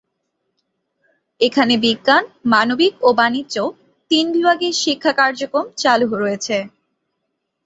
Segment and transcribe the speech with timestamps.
[1.41, 3.55] এখানে বিজ্ঞান, মানবিক ও বাণিজ্য
[4.11, 6.57] তিন বিভাগেই শিক্ষা কার্যক্রম চালু রয়েছে।